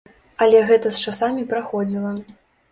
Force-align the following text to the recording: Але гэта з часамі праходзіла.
Але 0.45 0.61
гэта 0.69 0.87
з 0.95 1.03
часамі 1.09 1.47
праходзіла. 1.55 2.19